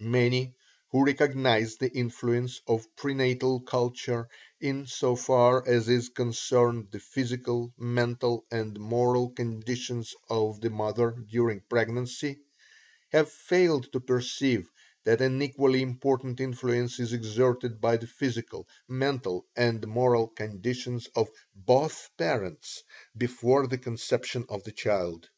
[0.00, 0.54] Many
[0.88, 4.26] who recognize the influence of pre natal culture
[4.58, 11.10] in so far as is concerned the physical, mental, and moral condition of the mother
[11.30, 12.38] during pregnancy,
[13.10, 14.66] have failed to perceive
[15.04, 21.28] that an equally important influence is exerted by the physical, mental and moral condition of
[21.54, 22.82] BOTH PARENTS
[23.14, 25.28] before the conception of the child.